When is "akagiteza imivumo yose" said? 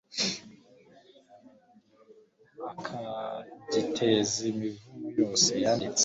2.69-5.51